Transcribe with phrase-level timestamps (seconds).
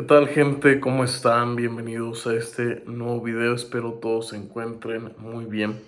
[0.00, 0.80] ¿Qué tal gente?
[0.80, 1.56] ¿Cómo están?
[1.56, 3.54] Bienvenidos a este nuevo video.
[3.54, 5.78] Espero todos se encuentren muy bien.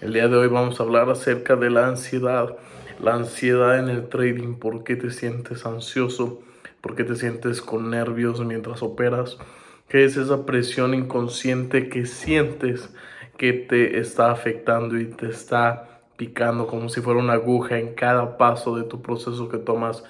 [0.00, 2.56] El día de hoy vamos a hablar acerca de la ansiedad.
[2.98, 4.54] La ansiedad en el trading.
[4.54, 6.42] ¿Por qué te sientes ansioso?
[6.80, 9.38] ¿Por qué te sientes con nervios mientras operas?
[9.86, 12.92] ¿Qué es esa presión inconsciente que sientes
[13.36, 18.36] que te está afectando y te está picando como si fuera una aguja en cada
[18.36, 20.02] paso de tu proceso que tomas?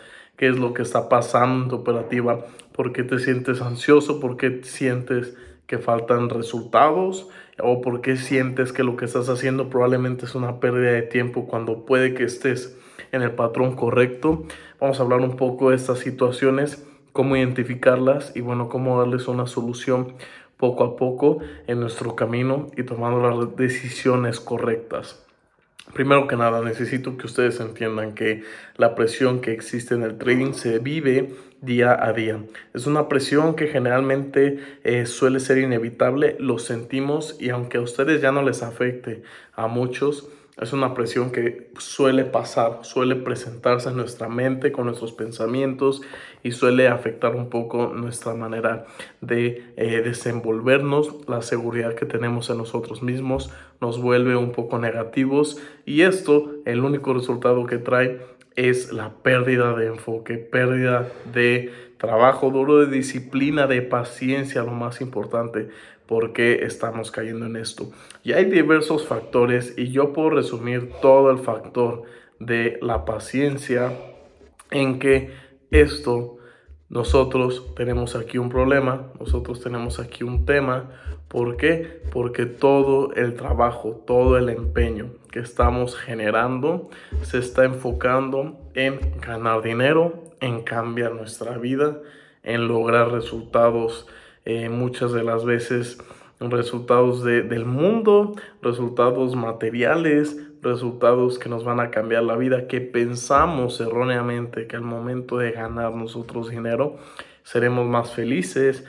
[0.43, 4.37] qué es lo que está pasando en tu operativa, por qué te sientes ansioso, por
[4.37, 5.37] qué sientes
[5.67, 10.61] que faltan resultados o por qué sientes que lo que estás haciendo probablemente es una
[10.61, 12.77] pérdida de tiempo cuando puede que estés
[13.13, 14.45] en el patrón correcto.
[14.81, 19.47] Vamos a hablar un poco de estas situaciones, cómo identificarlas y bueno, cómo darles una
[19.47, 20.15] solución
[20.57, 25.27] poco a poco en nuestro camino y tomando las decisiones correctas.
[25.95, 28.45] Primero que nada, necesito que ustedes entiendan que
[28.77, 32.43] la presión que existe en el trading se vive día a día.
[32.73, 38.23] Es una presión que generalmente eh, suele ser inevitable, lo sentimos y aunque a ustedes
[38.23, 39.23] ya no les afecte,
[39.55, 40.29] a muchos
[40.61, 46.03] es una presión que suele pasar, suele presentarse en nuestra mente con nuestros pensamientos
[46.43, 48.85] y suele afectar un poco nuestra manera
[49.23, 53.51] de eh, desenvolvernos, la seguridad que tenemos en nosotros mismos
[53.81, 58.21] nos vuelve un poco negativos y esto el único resultado que trae
[58.55, 65.01] es la pérdida de enfoque, pérdida de trabajo duro, de disciplina, de paciencia, lo más
[65.01, 65.69] importante,
[66.07, 67.91] porque estamos cayendo en esto.
[68.23, 72.03] Y hay diversos factores y yo puedo resumir todo el factor
[72.39, 73.93] de la paciencia
[74.71, 75.31] en que
[75.71, 76.39] esto
[76.93, 80.91] nosotros tenemos aquí un problema, nosotros tenemos aquí un tema.
[81.27, 82.03] ¿Por qué?
[82.13, 86.91] Porque todo el trabajo, todo el empeño que estamos generando
[87.23, 91.97] se está enfocando en ganar dinero, en cambiar nuestra vida,
[92.43, 94.07] en lograr resultados
[94.45, 95.99] eh, muchas de las veces
[96.51, 103.81] resultados del mundo, resultados materiales, resultados que nos van a cambiar la vida, que pensamos
[103.81, 106.97] erróneamente que al momento de ganar nosotros dinero
[107.43, 108.85] seremos más felices,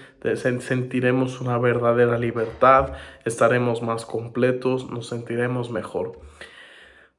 [0.59, 2.93] sentiremos una verdadera libertad,
[3.25, 6.19] estaremos más completos, nos sentiremos mejor.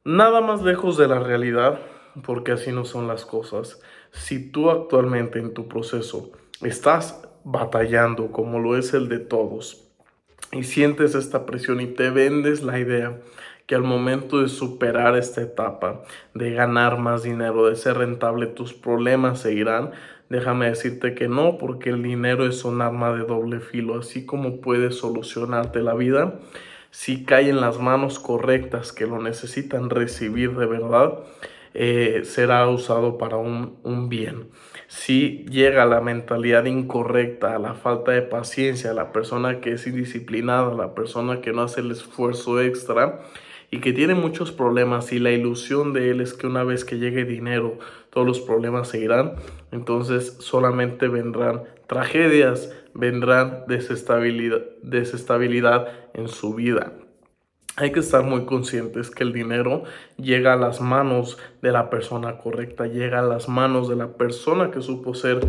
[0.05, 1.81] Nada más lejos de la realidad,
[2.25, 3.81] porque así no son las cosas.
[4.13, 6.31] Si tú actualmente en tu proceso
[6.63, 9.85] estás batallando como lo es el de todos
[10.53, 13.19] y sientes esta presión y te vendes la idea
[13.67, 16.03] que al momento de superar esta etapa,
[16.35, 19.93] de ganar más dinero, de ser rentable, tus problemas seguirán.
[20.29, 24.61] Déjame decirte que no, porque el dinero es un arma de doble filo, así como
[24.61, 26.41] puedes solucionarte la vida.
[26.91, 31.21] Si cae en las manos correctas que lo necesitan recibir de verdad,
[31.75, 34.49] eh, será usado para un, un bien.
[34.89, 40.95] Si llega la mentalidad incorrecta, la falta de paciencia, la persona que es indisciplinada, la
[40.95, 43.21] persona que no hace el esfuerzo extra,
[43.75, 46.99] y que tiene muchos problemas y la ilusión de él es que una vez que
[46.99, 47.79] llegue dinero
[48.11, 49.35] todos los problemas se irán,
[49.73, 56.93] entonces solamente vendrán tragedias, vendrán desestabilidad, desestabilidad en su vida.
[57.77, 59.83] Hay que estar muy conscientes que el dinero
[60.17, 64.71] llega a las manos de la persona correcta, llega a las manos de la persona
[64.71, 65.41] que supo ser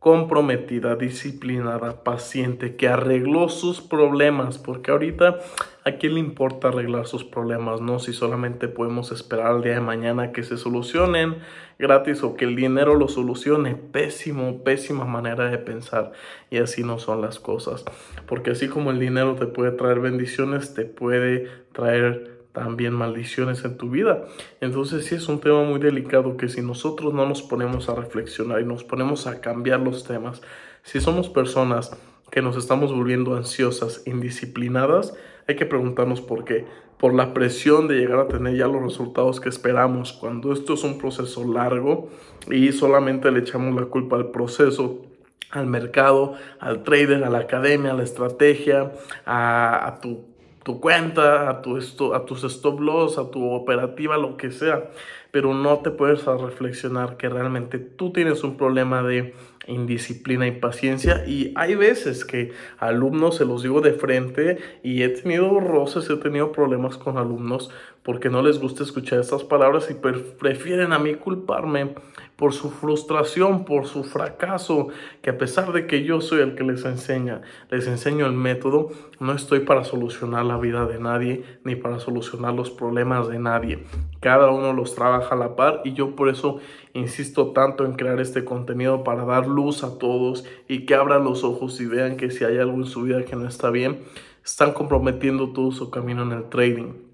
[0.00, 5.38] comprometida, disciplinada, paciente, que arregló sus problemas, porque ahorita
[5.88, 7.98] a quién le importa arreglar sus problemas, ¿no?
[7.98, 11.36] Si solamente podemos esperar al día de mañana que se solucionen
[11.78, 16.12] gratis o que el dinero lo solucione, pésimo, pésima manera de pensar
[16.50, 17.84] y así no son las cosas,
[18.26, 23.76] porque así como el dinero te puede traer bendiciones, te puede traer también maldiciones en
[23.76, 24.24] tu vida.
[24.60, 28.60] Entonces sí es un tema muy delicado que si nosotros no nos ponemos a reflexionar
[28.60, 30.42] y nos ponemos a cambiar los temas,
[30.82, 31.96] si somos personas
[32.30, 35.14] que nos estamos volviendo ansiosas, indisciplinadas,
[35.48, 36.66] hay que preguntarnos por qué.
[36.98, 40.12] Por la presión de llegar a tener ya los resultados que esperamos.
[40.12, 42.10] Cuando esto es un proceso largo
[42.50, 45.06] y solamente le echamos la culpa al proceso,
[45.50, 48.92] al mercado, al trader, a la academia, a la estrategia,
[49.24, 54.50] a, tu cuenta, a, tu esto, a tus stop loss, a tu operativa, lo que
[54.50, 54.90] sea.
[55.30, 59.34] Pero no te puedes reflexionar que realmente tú tienes un problema de
[59.68, 61.24] indisciplina y paciencia.
[61.26, 66.16] Y hay veces que alumnos, se los digo de frente, y he tenido roces, he
[66.16, 67.70] tenido problemas con alumnos
[68.08, 71.94] porque no les gusta escuchar estas palabras y prefieren a mí culparme
[72.36, 74.88] por su frustración, por su fracaso,
[75.20, 78.88] que a pesar de que yo soy el que les enseña, les enseño el método,
[79.20, 83.84] no estoy para solucionar la vida de nadie ni para solucionar los problemas de nadie.
[84.20, 86.60] Cada uno los trabaja a la par y yo por eso
[86.98, 91.44] insisto tanto en crear este contenido para dar luz a todos y que abran los
[91.44, 94.00] ojos y vean que si hay algo en su vida que no está bien,
[94.44, 97.08] están comprometiendo todo su camino en el trading.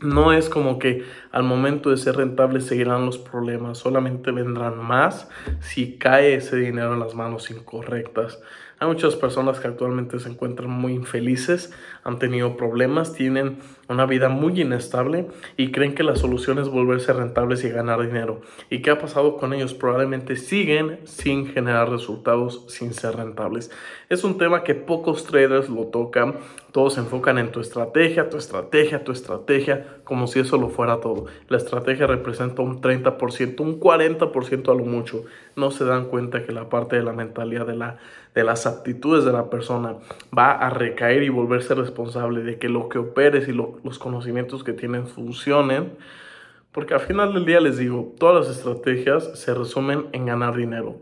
[0.00, 1.02] No es como que
[1.32, 5.28] al momento de ser rentable seguirán los problemas, solamente vendrán más
[5.60, 8.40] si cae ese dinero en las manos incorrectas.
[8.78, 11.72] Hay muchas personas que actualmente se encuentran muy infelices,
[12.04, 13.58] han tenido problemas, tienen
[13.88, 15.26] una vida muy inestable
[15.56, 18.42] y creen que la solución es volverse rentables y ganar dinero.
[18.70, 19.74] ¿Y qué ha pasado con ellos?
[19.74, 23.70] Probablemente siguen sin generar resultados, sin ser rentables.
[24.08, 26.36] Es un tema que pocos traders lo tocan.
[26.72, 31.00] Todos se enfocan en tu estrategia, tu estrategia, tu estrategia, como si eso lo fuera
[31.00, 31.26] todo.
[31.48, 35.24] La estrategia representa un 30%, un 40% a lo mucho.
[35.56, 37.98] No se dan cuenta que la parte de la mentalidad, de, la,
[38.34, 39.96] de las aptitudes de la persona,
[40.36, 43.52] va a recaer y volverse responsable de que lo que operes y
[43.84, 45.96] los conocimientos que tienen funcionen.
[46.72, 51.00] Porque al final del día les digo, todas las estrategias se resumen en ganar dinero.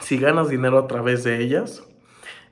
[0.00, 1.82] Si ganas dinero a través de ellas,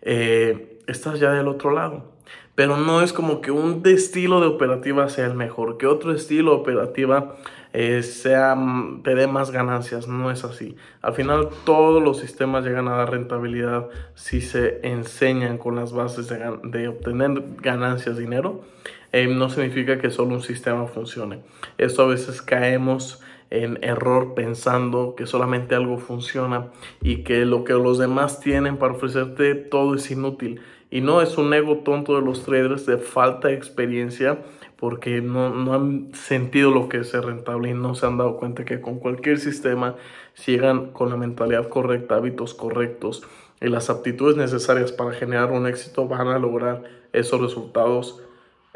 [0.02, 2.18] eh, estás ya del otro lado
[2.58, 6.50] pero no es como que un estilo de operativa sea el mejor, que otro estilo
[6.50, 7.36] de operativa
[7.72, 10.74] eh, sea, mm, te dé más ganancias, no es así.
[11.00, 16.26] Al final todos los sistemas llegan a dar rentabilidad si se enseñan con las bases
[16.28, 18.64] de, obtener ganancias, dinero.
[19.12, 21.40] Eh, no significa que solo un sistema funcione.
[21.78, 26.66] Esto a veces caemos en error pensando que solamente algo funciona
[27.00, 30.60] y que lo que los demás tienen para ofrecerte todo es inútil.
[30.90, 34.38] Y no es un ego tonto de los traders de falta de experiencia
[34.76, 38.36] porque no, no, han sentido lo que es ser rentable y no se han dado
[38.36, 39.96] cuenta que con cualquier sistema,
[40.34, 43.26] si llegan con la mentalidad correcta, hábitos correctos
[43.60, 48.22] y las aptitudes necesarias para generar un éxito, van a lograr esos resultados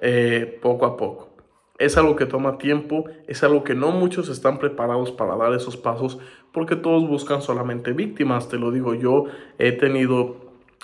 [0.03, 1.31] eh, poco a poco.
[1.79, 5.77] Es algo que toma tiempo, es algo que no muchos están preparados para dar esos
[5.77, 6.19] pasos
[6.53, 9.25] porque todos buscan solamente víctimas, te lo digo yo,
[9.59, 10.37] he tenido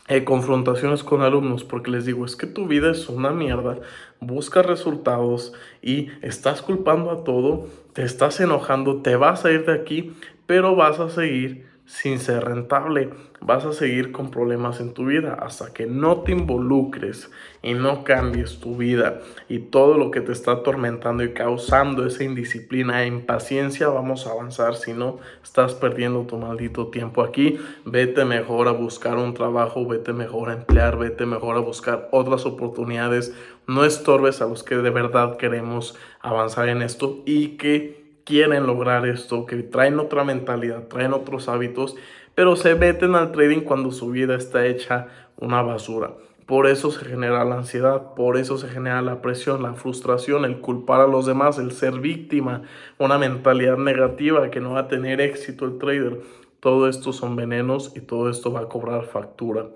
[0.09, 3.81] eh, confrontaciones con alumnos porque les digo, es que tu vida es una mierda,
[4.21, 9.75] busca resultados y estás culpando a todo, te estás enojando, te vas a ir de
[9.75, 10.15] aquí,
[10.47, 13.09] pero vas a seguir sin ser rentable.
[13.41, 17.31] Vas a seguir con problemas en tu vida hasta que no te involucres
[17.63, 22.25] y no cambies tu vida y todo lo que te está atormentando y causando esa
[22.25, 24.77] indisciplina e impaciencia, vamos a avanzar.
[24.77, 27.59] Si no, estás perdiendo tu maldito tiempo aquí.
[27.87, 32.45] Vete mejor a buscar un trabajo, vete mejor a emplear, vete mejor a buscar otras
[32.45, 33.35] oportunidades.
[33.67, 37.98] No estorbes a los que de verdad queremos avanzar en esto y que
[38.29, 41.97] quieren lograr esto, que traen otra mentalidad, traen otros hábitos,
[42.35, 45.07] pero se meten al trading cuando su vida está hecha
[45.39, 46.13] una basura.
[46.45, 50.61] Por eso se genera la ansiedad, por eso se genera la presión, la frustración, el
[50.61, 52.65] culpar a los demás, el ser víctima,
[52.99, 56.21] una mentalidad negativa que no va a tener éxito el trader.
[56.61, 59.69] Todo esto son venenos y todo esto va a cobrar factura.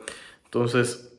[0.44, 1.11] Entonces,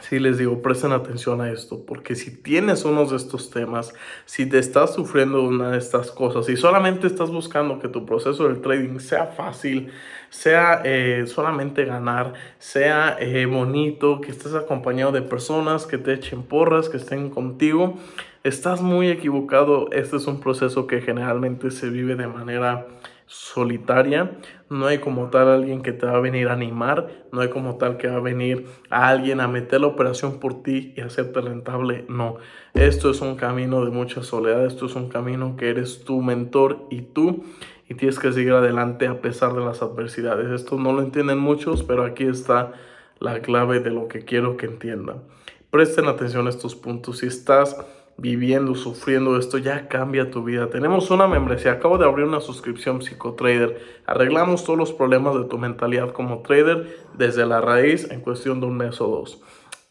[0.00, 3.92] Sí les digo, presten atención a esto, porque si tienes uno de estos temas,
[4.24, 8.48] si te estás sufriendo una de estas cosas y solamente estás buscando que tu proceso
[8.48, 9.92] del trading sea fácil,
[10.30, 16.42] sea eh, solamente ganar, sea eh, bonito, que estés acompañado de personas que te echen
[16.42, 17.98] porras, que estén contigo,
[18.44, 19.90] estás muy equivocado.
[19.92, 22.86] Este es un proceso que generalmente se vive de manera
[23.32, 24.38] solitaria,
[24.68, 27.78] no hay como tal alguien que te va a venir a animar, no hay como
[27.78, 31.40] tal que va a venir a alguien a meter la operación por ti y hacerte
[31.40, 32.36] rentable, no.
[32.74, 36.86] Esto es un camino de mucha soledad, esto es un camino que eres tu mentor
[36.90, 37.42] y tú
[37.88, 40.50] y tienes que seguir adelante a pesar de las adversidades.
[40.50, 42.72] Esto no lo entienden muchos, pero aquí está
[43.18, 45.22] la clave de lo que quiero que entiendan.
[45.70, 47.18] Presten atención a estos puntos.
[47.18, 47.78] Si estás
[48.16, 50.70] viviendo, sufriendo esto, ya cambia tu vida.
[50.70, 53.80] Tenemos una membresía, acabo de abrir una suscripción psicotrader.
[54.06, 58.66] Arreglamos todos los problemas de tu mentalidad como trader desde la raíz en cuestión de
[58.66, 59.42] un mes o dos.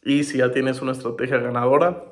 [0.04, 2.04] Y si ya tienes una estrategia ganadora,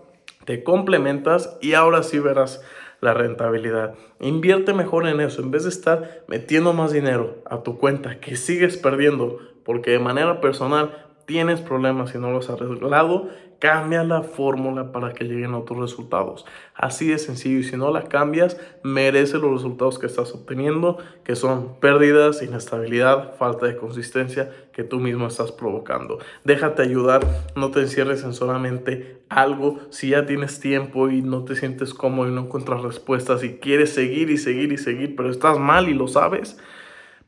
[0.46, 2.62] te complementas y ahora sí verás
[3.02, 3.96] la rentabilidad.
[4.20, 8.36] Invierte mejor en eso en vez de estar metiendo más dinero a tu cuenta que
[8.36, 14.24] sigues perdiendo porque de manera personal tienes problemas y no los has arreglado, cambia la
[14.24, 16.44] fórmula para que lleguen a tus resultados.
[16.74, 17.60] Así de sencillo.
[17.60, 23.36] Y si no la cambias, merece los resultados que estás obteniendo, que son pérdidas, inestabilidad,
[23.36, 26.18] falta de consistencia que tú mismo estás provocando.
[26.46, 27.22] Déjate ayudar,
[27.56, 29.78] no te encierres en solamente algo.
[29.92, 33.94] Si ya tienes tiempo y no te sientes cómodo y no encuentras respuestas y quieres
[33.94, 36.58] seguir y seguir y seguir, pero estás mal y lo sabes,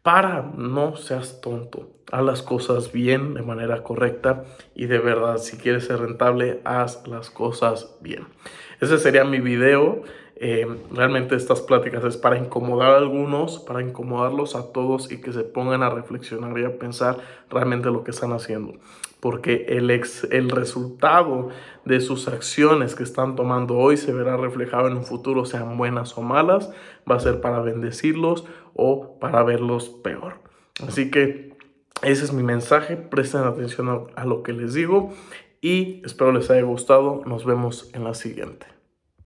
[0.04, 1.90] para, no seas tonto.
[2.12, 4.44] Haz las cosas bien, de manera correcta
[4.76, 8.28] y de verdad, si quieres ser rentable, haz las cosas bien.
[8.80, 10.04] Ese sería mi video.
[10.36, 15.32] Eh, realmente estas pláticas es para incomodar a algunos, para incomodarlos a todos y que
[15.32, 17.18] se pongan a reflexionar y a pensar
[17.50, 18.74] realmente lo que están haciendo.
[19.22, 21.50] Porque el, ex, el resultado
[21.86, 26.18] de sus acciones que están tomando hoy se verá reflejado en un futuro, sean buenas
[26.18, 26.74] o malas,
[27.10, 30.40] va a ser para bendecirlos o para verlos peor.
[30.86, 31.56] Así que
[32.02, 35.14] ese es mi mensaje, presten atención a, a lo que les digo
[35.62, 37.22] y espero les haya gustado.
[37.26, 38.81] Nos vemos en la siguiente.